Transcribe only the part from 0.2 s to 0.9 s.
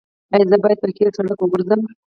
ایا زه باید په